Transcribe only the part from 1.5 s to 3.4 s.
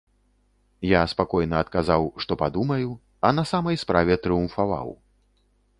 адказаў, што падумаю, а